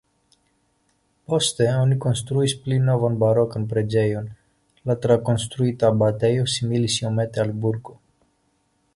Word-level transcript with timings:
Poste 1.31 1.65
oni 1.81 1.97
konstruis 2.05 2.55
pli 2.63 2.79
novan 2.85 3.17
barokan 3.23 3.67
preĝejon, 3.73 4.31
la 4.91 4.95
trakonstruita 5.03 5.91
abatejo 5.93 6.47
similis 6.55 6.97
iomete 7.03 7.45
al 7.45 7.53
burgo. 7.67 7.95